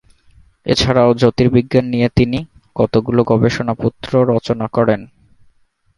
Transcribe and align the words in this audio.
এছাড়াও 0.65 1.09
জ্যোতির্বিজ্ঞান 1.13 1.85
নিয়ে 1.85 2.07
তিনি 2.09 2.39
কতগুলো 2.75 3.21
গবেষণাপত্র 3.23 4.11
রচনা 4.31 4.65
করেন। 4.67 5.01